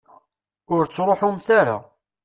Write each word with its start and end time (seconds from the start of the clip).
Ur 0.73 0.83
ttruḥumt 0.85 1.47
ara. 1.59 1.77